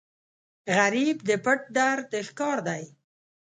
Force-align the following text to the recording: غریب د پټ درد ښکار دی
غریب 0.77 1.17
د 1.29 1.31
پټ 1.43 1.59
درد 1.75 2.11
ښکار 2.27 2.57
دی 2.67 2.83